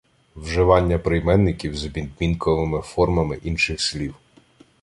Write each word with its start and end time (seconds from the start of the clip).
Вживання 0.35 0.99
прийменників 0.99 1.75
з 1.77 1.85
відмінковими 1.85 2.81
формами 2.81 3.37
інших 3.43 3.81
слів 3.81 4.15